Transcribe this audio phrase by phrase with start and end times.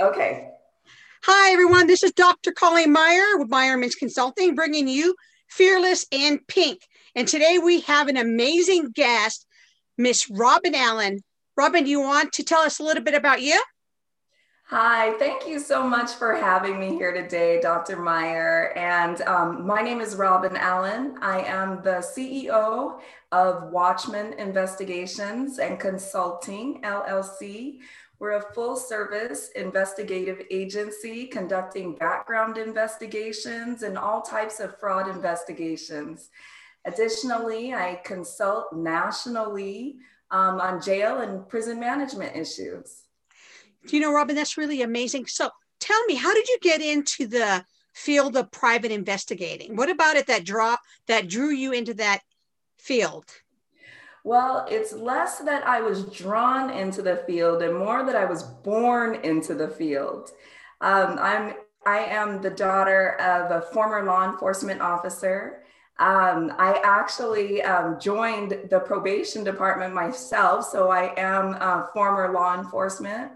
[0.00, 0.50] Okay.
[1.24, 1.88] Hi, everyone.
[1.88, 2.52] This is Dr.
[2.52, 5.16] Colleen Meyer with Meyerman's Consulting, bringing you
[5.48, 6.82] Fearless and Pink.
[7.16, 9.44] And today we have an amazing guest,
[9.96, 11.18] Miss Robin Allen.
[11.56, 13.60] Robin, do you want to tell us a little bit about you?
[14.66, 17.96] Hi, thank you so much for having me here today, Dr.
[17.96, 18.72] Meyer.
[18.76, 21.16] And um, my name is Robin Allen.
[21.20, 23.00] I am the CEO
[23.32, 27.80] of Watchman Investigations and Consulting, LLC.
[28.20, 36.30] We're a full service investigative agency conducting background investigations and all types of fraud investigations.
[36.84, 39.98] Additionally, I consult nationally
[40.30, 43.04] um, on jail and prison management issues.
[43.86, 45.26] Do you know, Robin, that's really amazing.
[45.26, 47.64] So tell me, how did you get into the
[47.94, 49.76] field of private investigating?
[49.76, 52.20] What about it that draw that drew you into that
[52.78, 53.26] field?
[54.28, 58.42] Well, it's less that I was drawn into the field and more that I was
[58.42, 60.32] born into the field.
[60.82, 61.54] Um, I'm
[61.86, 65.62] I am the daughter of a former law enforcement officer.
[65.98, 72.58] Um, I actually um, joined the probation department myself, so I am a former law
[72.58, 73.32] enforcement.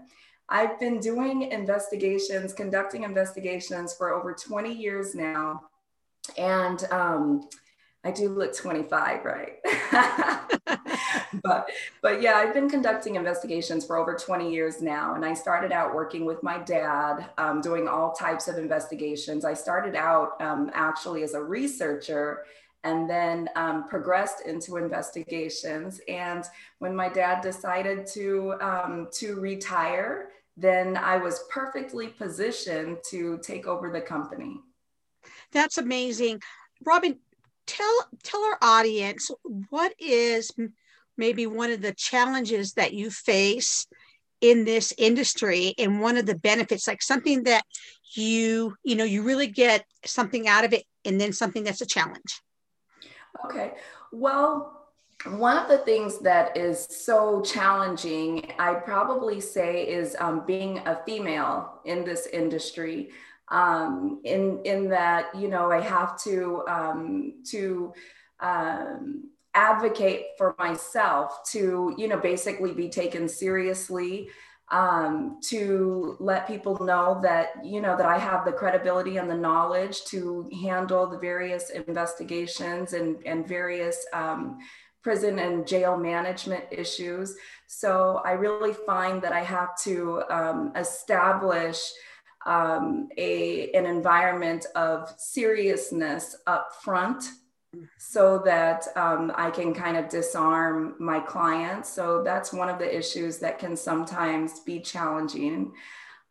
[0.47, 5.59] I've been doing investigations, conducting investigations for over 20 years now.
[6.37, 7.49] And um,
[8.05, 9.59] I do look 25, right?
[11.43, 11.69] but
[12.01, 15.95] but yeah, I've been conducting investigations for over 20 years now, and I started out
[15.95, 19.45] working with my dad, um, doing all types of investigations.
[19.45, 22.43] I started out um, actually as a researcher,
[22.83, 26.01] and then um, progressed into investigations.
[26.09, 26.43] And
[26.79, 33.65] when my dad decided to um, to retire, then I was perfectly positioned to take
[33.65, 34.59] over the company.
[35.51, 36.41] That's amazing.
[36.85, 37.17] Robin,
[37.67, 39.29] tell tell our audience
[39.69, 40.51] what is
[41.17, 43.87] maybe one of the challenges that you face
[44.41, 47.63] in this industry and one of the benefits like something that
[48.15, 51.85] you you know you really get something out of it and then something that's a
[51.85, 52.41] challenge
[53.45, 53.73] okay
[54.11, 54.83] well
[55.25, 61.01] one of the things that is so challenging, I'd probably say, is um, being a
[61.05, 63.11] female in this industry.
[63.49, 67.93] Um, in in that, you know, I have to um, to
[68.39, 74.29] um, advocate for myself to, you know, basically be taken seriously.
[74.71, 79.35] Um, to let people know that you know that I have the credibility and the
[79.35, 84.57] knowledge to handle the various investigations and and various um,
[85.03, 87.35] prison and jail management issues.
[87.67, 91.91] So I really find that I have to um, establish
[92.45, 97.23] um, a, an environment of seriousness up front
[97.97, 101.89] so that um, I can kind of disarm my clients.
[101.89, 105.73] So that's one of the issues that can sometimes be challenging.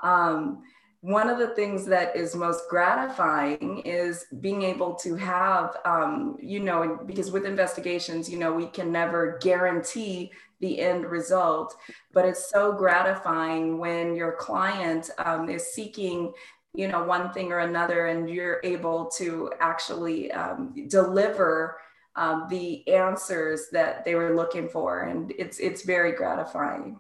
[0.01, 0.63] Um,
[1.03, 6.61] one of the things that is most gratifying is being able to have um, you
[6.61, 10.31] know because with investigations you know we can never guarantee
[10.63, 11.77] the end result
[12.13, 16.33] but it's so gratifying when your client um, is seeking
[16.75, 21.77] you know one thing or another and you're able to actually um, deliver
[22.17, 26.99] um, the answers that they were looking for and it's it's very gratifying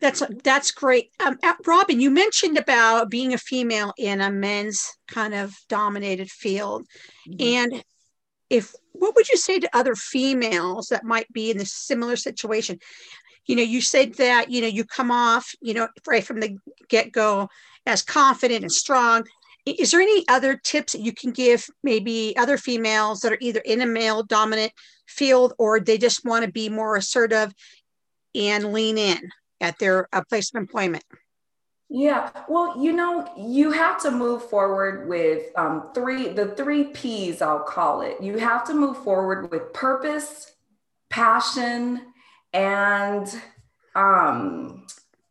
[0.00, 1.12] that's that's great.
[1.24, 6.30] Um, uh, Robin, you mentioned about being a female in a men's kind of dominated
[6.30, 6.84] field,
[7.26, 7.72] mm-hmm.
[7.72, 7.84] and
[8.54, 12.78] if what would you say to other females that might be in a similar situation?
[13.46, 16.56] You know, you said that you know you come off you know right from the
[16.88, 17.48] get go
[17.86, 19.24] as confident and strong.
[19.66, 23.60] Is there any other tips that you can give maybe other females that are either
[23.60, 24.72] in a male dominant
[25.06, 27.54] field or they just want to be more assertive
[28.34, 29.30] and lean in?
[29.64, 31.04] at their uh, place of employment?
[31.96, 37.40] Yeah, well, you know, you have to move forward with um, three, the three P's,
[37.40, 38.20] I'll call it.
[38.20, 40.54] You have to move forward with purpose,
[41.08, 42.00] passion,
[42.52, 43.32] and
[43.94, 44.88] um,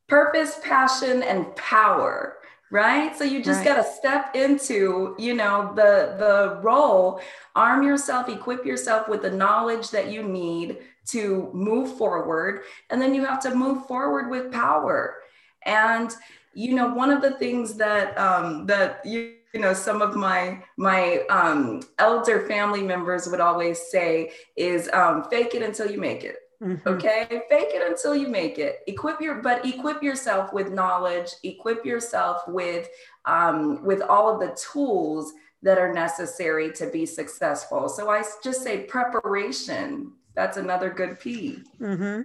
[0.07, 2.37] purpose, passion, and power
[2.71, 3.15] right?
[3.15, 3.75] So you just right.
[3.75, 7.21] got to step into you know the the role.
[7.55, 10.77] Arm yourself equip yourself with the knowledge that you need
[11.09, 12.61] to move forward.
[12.89, 15.17] And then you have to move forward with power.
[15.65, 16.09] And
[16.53, 20.63] you know one of the things that um that you you know some of my
[20.77, 26.23] my um elder family members would always say is um fake it until you make
[26.23, 26.87] it Mm-hmm.
[26.87, 28.79] Okay, fake it until you make it.
[28.87, 31.31] Equip your, but equip yourself with knowledge.
[31.43, 32.87] Equip yourself with
[33.25, 37.89] um, with all of the tools that are necessary to be successful.
[37.89, 40.13] So I just say preparation.
[40.35, 41.59] That's another good P.
[41.81, 42.21] Mm-hmm.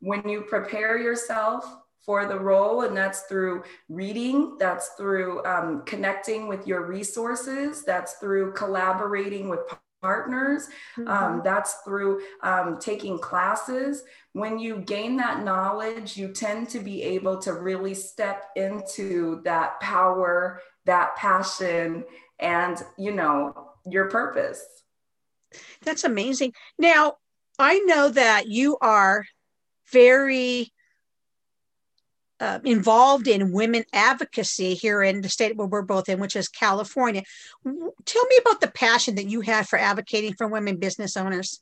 [0.00, 1.64] When you prepare yourself
[2.04, 8.14] for the role, and that's through reading, that's through um, connecting with your resources, that's
[8.14, 9.60] through collaborating with
[10.02, 10.68] partners.
[10.98, 11.12] Um, mm-hmm.
[11.12, 14.02] Um, that's through um, taking classes.
[14.32, 19.78] When you gain that knowledge, you tend to be able to really step into that
[19.80, 22.04] power, that passion,
[22.40, 24.64] and you know your purpose.
[25.82, 26.54] That's amazing.
[26.78, 27.16] Now,
[27.58, 29.24] I know that you are
[29.92, 30.72] very
[32.42, 36.48] uh, involved in women advocacy here in the state where we're both in, which is
[36.48, 37.22] California.
[37.64, 41.60] Tell me about the passion that you have for advocating for women business owners.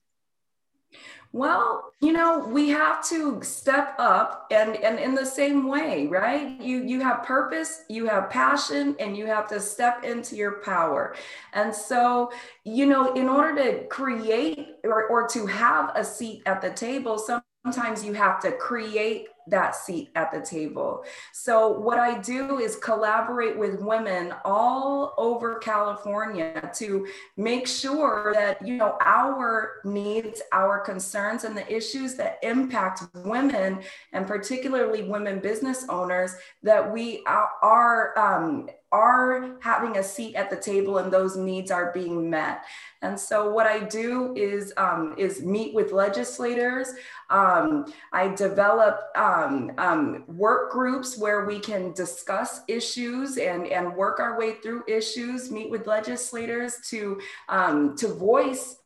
[1.32, 6.60] Well, you know, we have to step up and and in the same way, right?
[6.60, 11.14] You you have purpose, you have passion and you have to step into your power.
[11.52, 12.32] And so,
[12.70, 17.18] you know, in order to create or, or to have a seat at the table,
[17.64, 21.04] sometimes you have to create that seat at the table.
[21.32, 27.06] So, what I do is collaborate with women all over California to
[27.36, 33.82] make sure that, you know, our needs, our concerns, and the issues that impact women,
[34.12, 40.56] and particularly women business owners, that we are um, are having a seat at the
[40.56, 42.64] table and those needs are being met.
[43.02, 46.88] And so what I do is um, is meet with legislators.
[47.30, 54.18] Um, I develop um, um work groups where we can discuss issues and, and work
[54.18, 58.76] our way through issues, meet with legislators to, um, to voice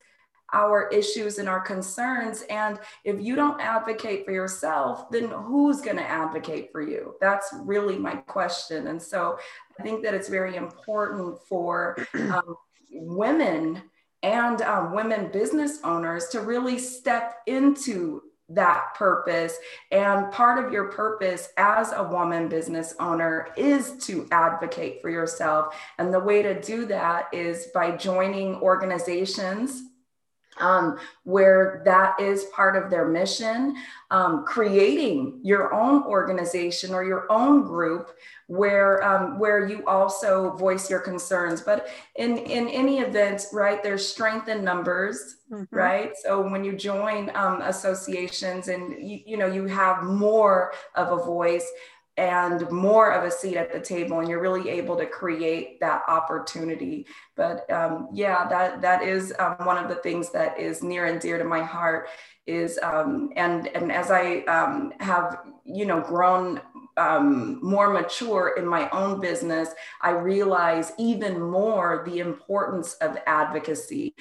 [0.54, 2.44] our issues and our concerns.
[2.48, 7.16] And if you don't advocate for yourself, then who's going to advocate for you?
[7.20, 8.86] That's really my question.
[8.86, 9.38] And so
[9.78, 12.56] I think that it's very important for um,
[12.92, 13.82] women
[14.22, 19.56] and um, women business owners to really step into that purpose.
[19.90, 25.74] And part of your purpose as a woman business owner is to advocate for yourself.
[25.98, 29.82] And the way to do that is by joining organizations
[30.60, 33.76] um, where that is part of their mission,
[34.10, 38.10] um, creating your own organization or your own group
[38.46, 41.60] where um, where you also voice your concerns.
[41.62, 45.74] But in in any event, right, there's strength in numbers, mm-hmm.
[45.74, 46.12] right?
[46.22, 51.24] So when you join um, associations and you, you know you have more of a
[51.24, 51.66] voice
[52.16, 56.02] and more of a seat at the table and you're really able to create that
[56.08, 57.06] opportunity.
[57.36, 61.20] But um, yeah that that is um, one of the things that is near and
[61.20, 62.08] dear to my heart
[62.46, 66.60] is um, and and as i um, have you know grown
[66.96, 69.70] um, more mature in my own business
[70.02, 74.14] i realize even more the importance of advocacy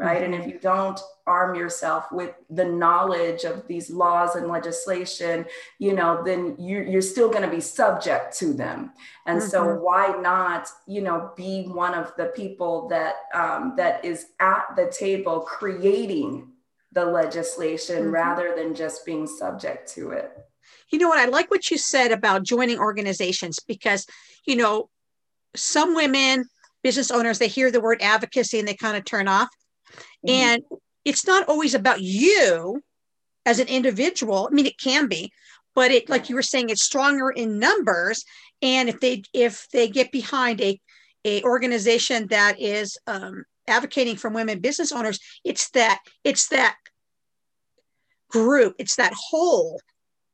[0.00, 0.22] right?
[0.22, 0.32] Mm-hmm.
[0.32, 5.44] And if you don't arm yourself with the knowledge of these laws and legislation,
[5.78, 8.92] you know, then you, you're still going to be subject to them.
[9.26, 9.48] And mm-hmm.
[9.48, 14.74] so, why not, you know, be one of the people that um, that is at
[14.74, 16.48] the table creating
[16.92, 18.14] the legislation mm-hmm.
[18.14, 20.32] rather than just being subject to it?
[20.88, 21.18] You know what?
[21.18, 24.06] I like what you said about joining organizations because,
[24.46, 24.88] you know,
[25.54, 26.46] some women
[26.82, 29.48] business owners they hear the word advocacy and they kind of turn off
[30.26, 30.30] Mm-hmm.
[30.30, 30.62] And
[31.04, 32.82] it's not always about you
[33.46, 34.48] as an individual.
[34.50, 35.32] I mean, it can be,
[35.74, 38.24] but it, like you were saying, it's stronger in numbers.
[38.62, 40.78] And if they if they get behind a
[41.24, 46.76] a organization that is um, advocating for women business owners, it's that it's that
[48.30, 49.80] group, it's that whole,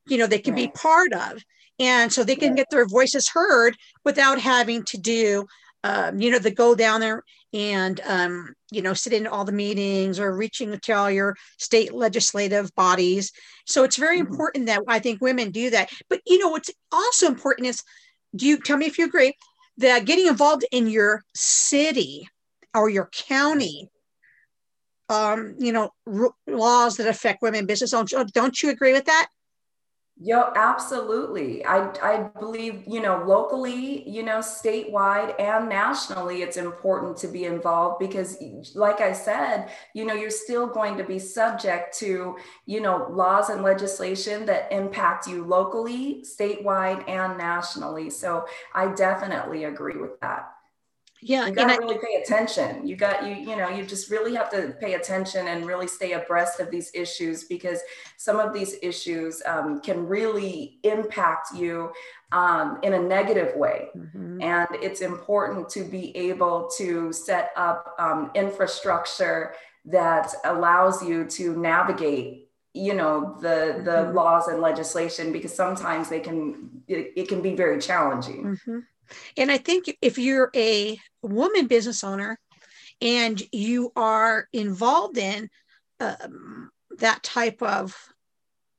[0.07, 0.73] you know, they can right.
[0.73, 1.43] be part of,
[1.79, 5.47] and so they can get their voices heard without having to do
[5.85, 9.53] um, you know, the go down there and, um, you know, sit in all the
[9.53, 13.33] meetings or reaching to all your state legislative bodies.
[13.67, 14.33] So it's very mm-hmm.
[14.33, 15.91] important that I think women do that.
[16.09, 17.83] But, you know, what's also important is
[18.35, 19.35] do you tell me if you agree
[19.79, 22.29] that getting involved in your city
[22.75, 23.91] or your county
[25.09, 28.13] um, you know, r- laws that affect women business owners.
[28.33, 29.29] Don't you agree with that?
[30.19, 31.63] Yo, absolutely.
[31.67, 37.45] I, I believe, you know, locally, you know, statewide and nationally, it's important to be
[37.45, 38.39] involved because,
[38.75, 43.51] like I said, you know, you're still going to be subject to, you know, laws
[43.51, 48.09] and legislation that impact you locally, statewide, and nationally.
[48.09, 50.56] So I definitely agree with that
[51.27, 54.35] yeah you got to really pay attention you got you you know you just really
[54.35, 57.81] have to pay attention and really stay abreast of these issues because
[58.17, 61.91] some of these issues um, can really impact you
[62.33, 64.41] um, in a negative way mm-hmm.
[64.41, 69.55] and it's important to be able to set up um, infrastructure
[69.85, 74.17] that allows you to navigate you know the the mm-hmm.
[74.17, 78.79] laws and legislation because sometimes they can it, it can be very challenging mm-hmm.
[79.37, 82.39] And i think if you're a woman business owner
[83.01, 85.49] and you are involved in
[86.01, 87.95] um, that type of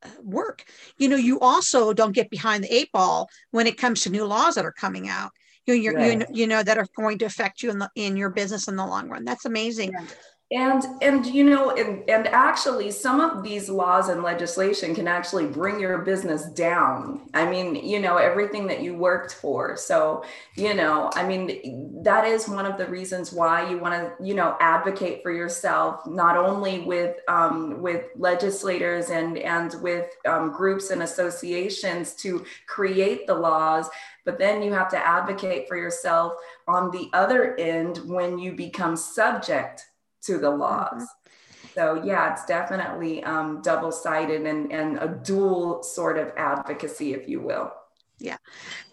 [0.03, 0.63] uh, work
[0.97, 4.25] you know you also don't get behind the eight ball when it comes to new
[4.25, 5.31] laws that are coming out.
[5.65, 6.19] You know, right.
[6.19, 8.77] you, you know that are going to affect you in the in your business in
[8.77, 9.25] the long run.
[9.25, 9.91] That's amazing.
[9.91, 10.05] Yeah
[10.51, 15.45] and and you know and and actually some of these laws and legislation can actually
[15.45, 17.21] bring your business down.
[17.33, 19.75] I mean you know everything that you worked for.
[19.75, 20.23] So
[20.57, 24.33] you know i mean that is one of the reasons why you want to you
[24.33, 30.89] know advocate for yourself not only with um, with legislators and and with um, groups
[30.89, 33.87] and associations to create the laws
[34.25, 36.33] but then you have to advocate for yourself
[36.67, 39.85] on the other end when you become subject
[40.23, 41.03] to the laws.
[41.03, 41.67] Mm-hmm.
[41.73, 47.39] So yeah, it's definitely um, double-sided and, and a dual sort of advocacy, if you
[47.41, 47.71] will.
[48.19, 48.37] Yeah.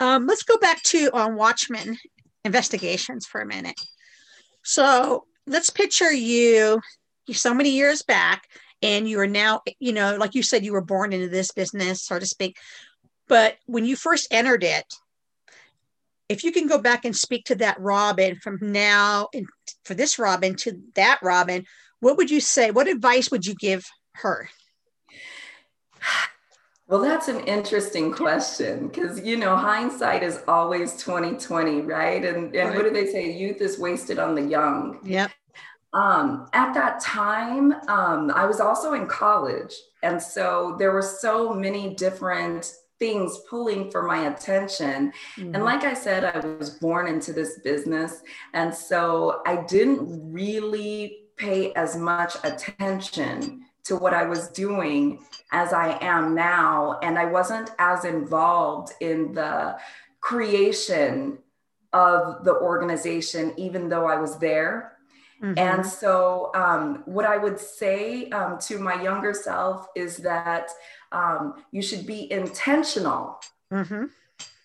[0.00, 1.96] Um, let's go back to on um, Watchman
[2.44, 3.80] investigations for a minute.
[4.62, 6.80] So let's picture you
[7.32, 8.46] so many years back
[8.82, 12.02] and you are now, you know, like you said, you were born into this business,
[12.02, 12.58] so to speak.
[13.28, 14.84] But when you first entered it,
[16.28, 19.46] if you can go back and speak to that Robin from now and
[19.84, 21.64] for this Robin to that Robin,
[22.00, 22.70] what would you say?
[22.70, 24.48] What advice would you give her?
[26.86, 32.24] Well, that's an interesting question because you know hindsight is always 2020, right?
[32.24, 32.76] And and right.
[32.76, 33.32] what do they say?
[33.32, 34.98] Youth is wasted on the young.
[35.02, 35.30] Yep.
[35.94, 41.54] Um, at that time, um, I was also in college, and so there were so
[41.54, 42.74] many different
[43.04, 45.12] things pulling for my attention.
[45.36, 45.54] Mm-hmm.
[45.54, 48.22] And like I said, I was born into this business.
[48.54, 55.74] And so I didn't really pay as much attention to what I was doing as
[55.74, 56.98] I am now.
[57.02, 59.76] And I wasn't as involved in the
[60.20, 61.36] creation
[61.92, 64.93] of the organization, even though I was there.
[65.44, 65.58] Mm-hmm.
[65.58, 70.70] And so, um, what I would say um, to my younger self is that
[71.12, 74.04] um, you should be intentional mm-hmm.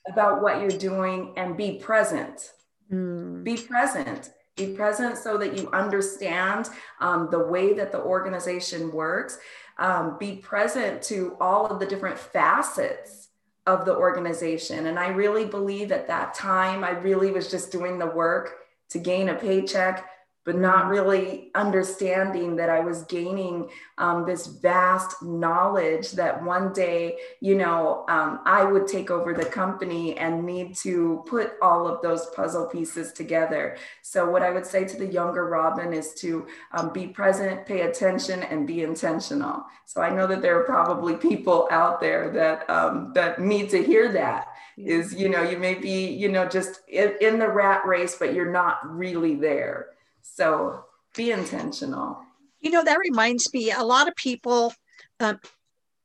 [0.08, 2.54] about what you're doing and be present.
[2.90, 3.44] Mm.
[3.44, 4.32] Be present.
[4.56, 6.70] Be present so that you understand
[7.02, 9.38] um, the way that the organization works.
[9.80, 13.30] Um, be present to all of the different facets
[13.68, 14.88] of the organization.
[14.88, 18.56] And I really believe at that time, I really was just doing the work
[18.90, 20.06] to gain a paycheck
[20.50, 27.20] but not really understanding that I was gaining um, this vast knowledge that one day,
[27.40, 32.02] you know, um, I would take over the company and need to put all of
[32.02, 33.78] those puzzle pieces together.
[34.02, 37.82] So, what I would say to the younger Robin is to um, be present, pay
[37.82, 39.64] attention, and be intentional.
[39.86, 43.84] So, I know that there are probably people out there that um, that need to
[43.84, 44.48] hear that.
[44.80, 48.34] Is you know, you may be you know just in, in the rat race, but
[48.34, 49.90] you're not really there.
[50.22, 50.86] So
[51.16, 52.18] be intentional.
[52.60, 54.74] You know, that reminds me, a lot of people,
[55.20, 55.40] um,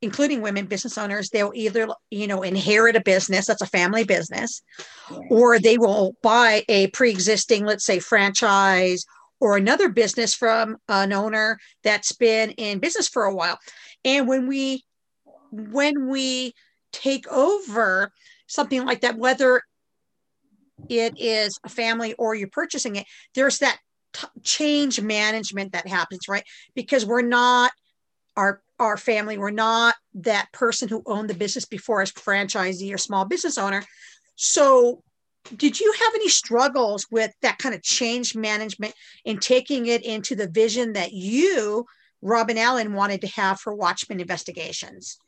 [0.02, 4.62] including women business owners, they'll either, you know, inherit a business that's a family business,
[5.30, 9.04] or they will buy a pre existing, let's say, franchise
[9.40, 13.58] or another business from an owner that's been in business for a while.
[14.04, 14.84] And when we,
[15.50, 16.54] when we
[16.92, 18.12] take over
[18.46, 19.62] something like that, whether
[20.88, 23.78] it is a family or you're purchasing it, there's that
[24.14, 26.44] t- change management that happens, right?
[26.74, 27.72] Because we're not
[28.36, 32.98] our our family, we're not that person who owned the business before as franchisee or
[32.98, 33.84] small business owner.
[34.34, 35.02] So
[35.56, 38.94] did you have any struggles with that kind of change management
[39.26, 41.86] and taking it into the vision that you
[42.22, 45.18] Robin Allen wanted to have for Watchman investigations?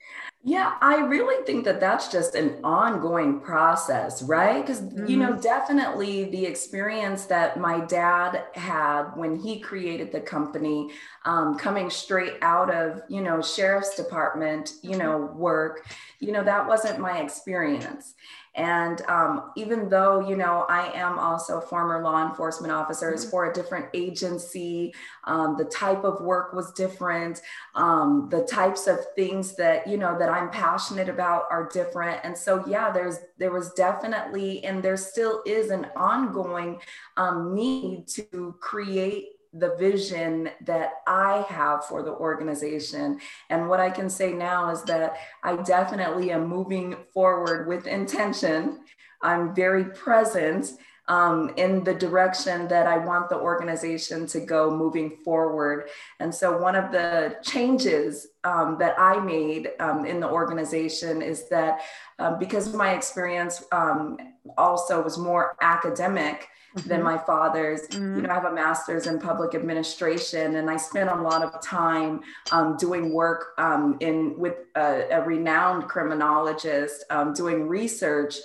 [0.49, 4.65] Yeah, I really think that that's just an ongoing process, right?
[4.65, 5.07] Because, mm-hmm.
[5.07, 5.41] you know, mm-hmm.
[5.41, 10.91] definitely the experience that my dad had when he created the company,
[11.25, 15.85] um, coming straight out of, you know, sheriff's department, you know, work,
[16.21, 18.15] you know, that wasn't my experience.
[18.55, 23.29] And um, even though, you know, I am also a former law enforcement officer, mm-hmm.
[23.29, 24.95] for a different agency,
[25.25, 27.43] um, the type of work was different.
[27.75, 32.21] Um, the types of things that, you know, that I'm passionate about are different.
[32.25, 36.81] And so, yeah, there's, there was definitely, and there still is an ongoing
[37.17, 43.21] um, need to create the vision that I have for the organization.
[43.49, 48.81] And what I can say now is that I definitely am moving forward with intention.
[49.23, 50.73] I'm very present.
[51.09, 55.89] Um, in the direction that I want the organization to go moving forward.
[56.21, 61.49] And so, one of the changes um, that I made um, in the organization is
[61.49, 61.81] that
[62.19, 64.17] um, because my experience um,
[64.57, 66.89] also was more academic mm-hmm.
[66.89, 67.87] than my father's.
[67.89, 68.17] Mm-hmm.
[68.17, 71.61] You know, I have a master's in public administration, and I spent a lot of
[71.63, 72.21] time
[72.53, 78.37] um, doing work um, in with a, a renowned criminologist, um, doing research.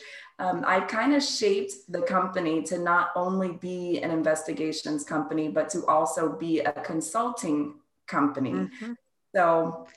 [0.41, 5.69] Um, I kind of shaped the company to not only be an investigations company, but
[5.69, 7.75] to also be a consulting
[8.07, 8.51] company.
[8.51, 8.93] Mm-hmm.
[9.35, 9.87] So,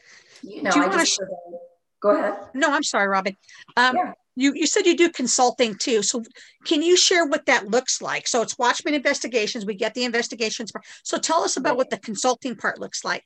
[0.42, 1.14] you know, you I just.
[1.14, 1.18] Sh-
[2.00, 2.34] go ahead.
[2.52, 3.36] No, I'm sorry, Robin.
[3.76, 6.22] Um, yeah you you said you do consulting too so
[6.64, 10.72] can you share what that looks like so it's watchman investigations we get the investigations
[10.72, 10.84] part.
[11.02, 13.24] so tell us about what the consulting part looks like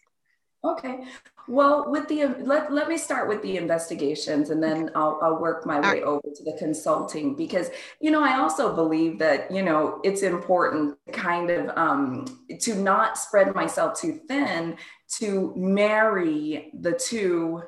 [0.64, 1.04] okay
[1.46, 5.64] well with the let, let me start with the investigations and then I'll, I'll work
[5.64, 10.00] my way over to the consulting because you know i also believe that you know
[10.02, 12.26] it's important kind of um,
[12.60, 14.76] to not spread myself too thin
[15.18, 17.62] to marry the two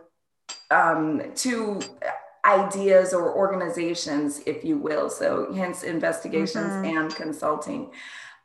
[0.71, 1.81] um, two
[2.45, 5.11] ideas or organizations, if you will.
[5.11, 6.99] So, hence investigations mm-hmm.
[6.99, 7.91] and consulting.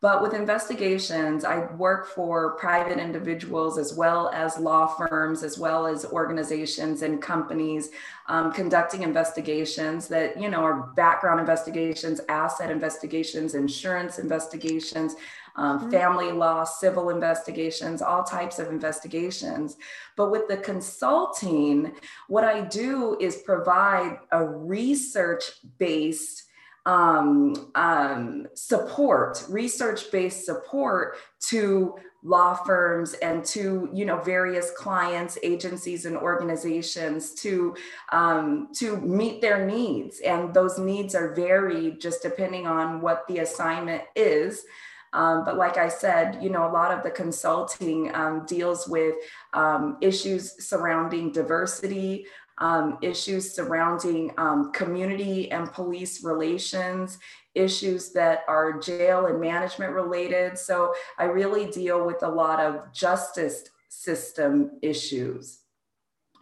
[0.05, 5.87] But with investigations, I work for private individuals as well as law firms, as well
[5.87, 7.89] as organizations and companies
[8.27, 15.15] um, conducting investigations that, you know, are background investigations, asset investigations, insurance investigations,
[15.55, 15.89] um, mm-hmm.
[15.89, 19.75] family law, civil investigations, all types of investigations.
[20.15, 21.95] But with the consulting,
[22.27, 25.45] what I do is provide a research
[25.79, 26.43] based
[26.85, 36.05] um, um, support, research-based support to law firms and to you know various clients, agencies,
[36.05, 37.75] and organizations to
[38.11, 43.39] um, to meet their needs, and those needs are varied just depending on what the
[43.39, 44.65] assignment is.
[45.13, 49.15] Um, but like I said, you know, a lot of the consulting um, deals with
[49.53, 52.25] um, issues surrounding diversity,
[52.57, 57.17] um, issues surrounding um, community and police relations,
[57.53, 60.57] issues that are jail and management related.
[60.57, 65.59] So I really deal with a lot of justice system issues.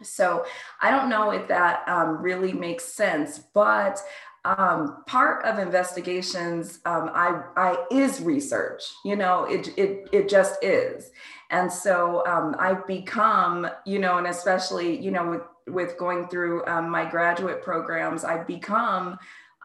[0.02, 0.44] So
[0.80, 4.00] I don't know if that um, really makes sense, but
[4.44, 10.62] um, part of investigations um, I, I is research you know it, it, it just
[10.62, 11.10] is
[11.50, 16.64] and so um, i've become you know and especially you know with, with going through
[16.66, 19.16] um, my graduate programs i've become